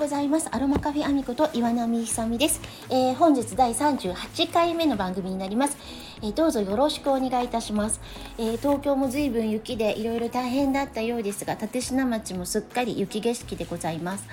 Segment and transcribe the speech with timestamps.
[0.00, 0.48] ございます。
[0.50, 5.76] アロマカフェアミコと岩波ひさみです、えー、本日第38回目の番組になります、
[6.22, 8.00] えー、どうぞよろしくお願いいたします、
[8.38, 14.26] えー、東京も随分雪でいろいろ大変だったようですが立科町もすっかり雪景色でございます。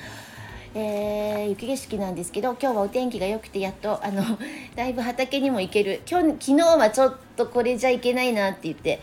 [0.74, 4.24] えー、雪景色なんですけど今日はお天気が良くてやっとあの
[4.78, 6.02] だいぶ畑にも行ける。
[6.10, 9.02] 今日昨日はちょっとこれじゃいけないなって言って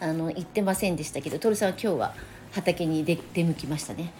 [0.00, 2.14] あの行ってませんでしたけど徹さんは今日は
[2.52, 4.12] 畑に出向きましたね。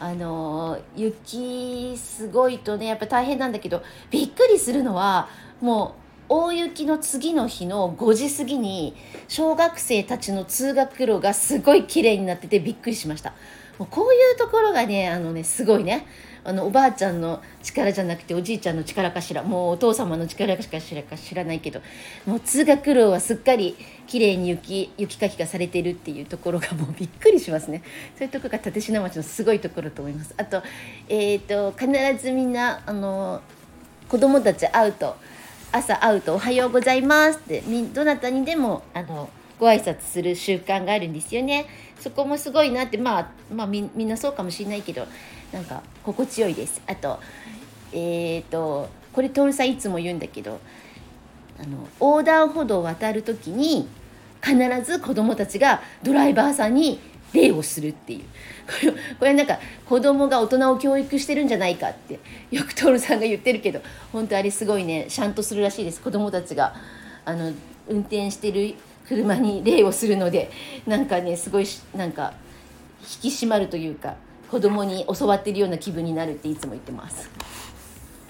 [0.00, 5.28] あの雪すごいとねやっぱ大変なんだけどびっくりするのは
[5.60, 5.96] も
[6.28, 8.94] う大雪の次の日の5時過ぎに
[9.28, 13.32] 小学生たちの通学路がすごい綺麗になっててびっくりしました。
[13.78, 16.06] もうこういうところがねあのねすごいね
[16.44, 21.80] あのおばあちゃんの力じゃなくておじいちゃんの力かしらもうお父様の力かしらか知らないけど
[22.26, 27.82] もう通学路はすっかり綺麗に雪雪かきがされてるっていうところがもうびっくりしますね。
[28.16, 30.34] そういうところが立科町のすごいところと思います。
[30.36, 30.62] あと,、
[31.08, 31.90] えーと、必
[32.22, 33.42] ずみんなあの
[34.08, 35.16] 子供たち会うと
[35.70, 39.28] 朝会うと「おはようございます」ってどなたにでもあの
[39.58, 41.66] ご挨拶する習慣があるんですよね。
[42.00, 45.06] そこもすごいなってまあまあみんなそうかもしれないけど
[45.52, 46.80] なんか心地よいです。
[46.86, 47.18] あと
[47.92, 50.60] えっ、ー、とこれ徹さんいつも言うんだけど
[51.60, 53.88] あの横断歩道を渡る時に
[54.42, 57.00] 必ず子供たちがドライバーさんに
[57.32, 58.22] 礼をするっていう。
[59.18, 62.20] これなんか子供が大人を教育してるんじゃないかって
[62.50, 63.80] よく徹さんが言ってるけど
[64.12, 66.00] 本当あれすごいねシャンとするらしいです。
[66.00, 66.74] 子供たちが
[67.24, 67.52] あの
[67.88, 68.74] 運転してる
[69.08, 70.50] 車に礼をするので
[70.86, 72.34] なんかねすごいなんか
[73.00, 74.16] 引き締まるというか
[74.50, 77.30] 子供に教わってるような気分になるっていつも言ってます。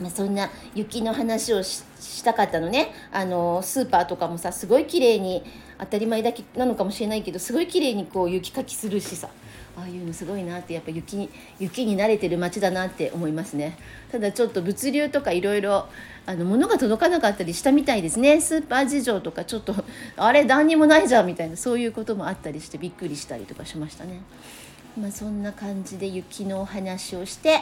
[0.01, 1.83] ま、そんな雪の話をし
[2.25, 2.93] たかったのね。
[3.13, 5.43] あのスーパーとかもさすごい綺麗に
[5.79, 9.29] 当たり前だけなのかもしれないけどすごい綺麗にこう雪かきするしさ。
[9.77, 13.79] ああいうのすごいなってやっぱ雪に雪に慣れてる街だなって思いますね。
[14.11, 15.87] ただちょっと物流とかいろいろ
[16.27, 18.41] 物が届かなかったりしたみたいですね。
[18.41, 19.77] スーパー事情とかちょっと
[20.17, 24.21] あれ何にもないじゃんみたいなそういうこともあったりしてびっくりしたりとかしましたね。
[25.01, 27.61] まあ、そんな感じで雪のお話をして、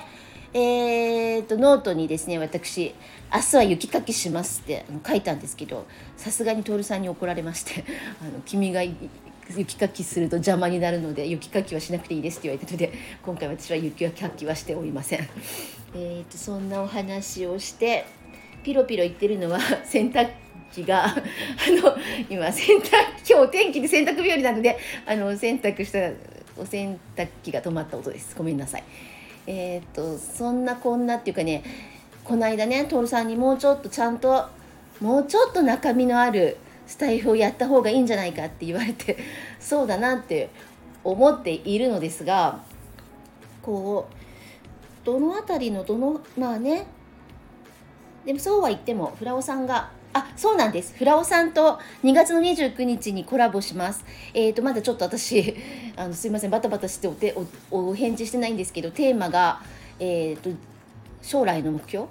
[0.58, 2.94] えーと、ノートにですね私
[3.30, 5.84] 「明日は雪かきします」って書いたんですけど
[6.16, 7.84] さすがに徹さんに怒られまして
[8.22, 12.90] 「あの君が雪かきすると邪魔になるので雪かきはしなくていいです」って言われたので
[13.22, 15.28] 今回私は雪かきはしておりません。
[15.94, 18.06] えーとそんなお話をして
[18.64, 20.30] ピロピロ言ってるのは 洗濯
[20.72, 21.14] 機があ
[21.68, 21.94] の
[22.30, 22.88] 今洗濯
[23.18, 26.10] 今日お天気で洗濯日和なのであの洗濯した
[26.56, 28.84] お洗濯機が止まった音ですごめんなさい
[29.46, 31.62] えっ、とそんなこんなっていうかね
[32.24, 34.46] この間ね徹さんにもうちょっとちゃんと
[35.00, 39.16] もうちょっと中身のあるスタイフをやった方がいいんじゃないかって言われて
[39.60, 40.50] そうだなって
[41.04, 42.60] 思っているのですが
[43.62, 46.86] こうどの辺りのどのまあね
[48.24, 50.94] でもそうは言ってもフラオさんがあそうなんです。
[50.96, 54.02] フラオさんと2月の29日にコラボします。
[54.32, 55.54] えっ、ー、とまだちょっと私
[55.94, 56.50] あのすいません。
[56.50, 57.36] バタバタしておて
[57.70, 59.60] おお返事してないんですけどテーマが
[60.00, 60.48] えっ、ー、と
[61.20, 62.06] 将来の目標？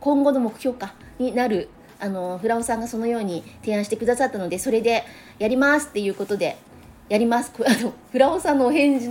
[0.00, 0.94] 今後の目標か？
[1.20, 1.68] になる
[2.00, 5.04] あのフラオさんがそのように提案してくださったのでそれで
[5.38, 6.56] やりますっていうことで
[7.08, 7.52] やります。
[7.64, 9.08] あのフラオさんのお返事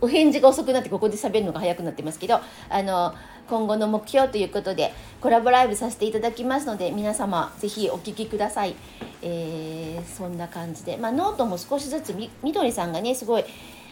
[0.00, 3.14] お返事が遅くなってここで喋るのが早くなってますけどあの
[3.48, 8.74] 今後の目標ということでコラボライブさせていただきますので皆様ぜひお聴きください、
[9.22, 13.44] えー、そんな感じで、まあ、ノートも少しずつみみどりさんがねすごい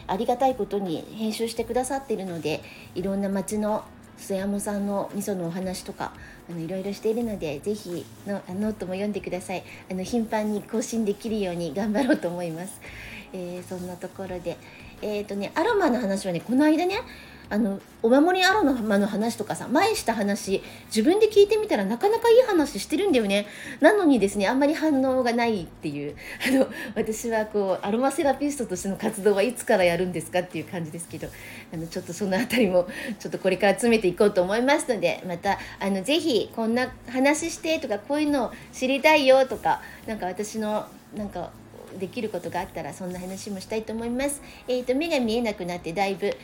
[0.06, 2.62] ありがたいことに編集してくださっているので
[2.94, 3.84] いろんな町の
[4.19, 6.12] 須山さんの味噌のお話とか
[6.48, 9.64] あのいろいろしているのでぜひノートも読んでください。
[9.91, 12.81] あの頻繁に更新できるように頑張ろうと思います、
[13.34, 14.56] えー、そんなところで。
[15.03, 16.99] え、ー、とねアロマの話はねこの間ね
[17.50, 23.47] あのお守りアロマの話とかさ前した話自分で聞いてみたらなかなかいい話してるんだよね。
[23.81, 26.17] なのにですねあんまり反応がないっていう。
[26.49, 31.29] あの私はこうアロマセラピストとしての活動はいつからやるんですかっていう感じですけど
[31.73, 32.88] あのちょっとその辺りも
[33.19, 41.50] ちょっとこれから詰めていこうと思いますのでまたあのぜひこんな話してとかこういうのを知りたいよとか何か私のなんか
[41.99, 44.43] できることがあったらそんな話もしたいと思います。
[44.69, 46.37] えーと、目が見えなくなってだいぶ、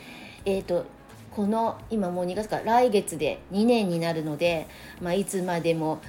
[0.45, 0.85] えーと、
[1.31, 4.67] この今もう2月か来月で2年になるので、
[5.01, 6.01] まあ、いつまでも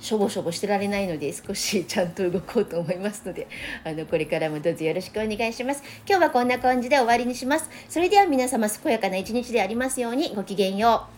[0.00, 3.48] しょぼしょぼしてられないので少し ちゃんと動こうと思いますので
[3.84, 5.82] あのこれからもどうぞよろしくお願いします。
[6.08, 7.68] 今日はこんな感じで終わりにします。
[7.88, 11.17] それでは皆様健やかな一日でありますようにごきげんよう。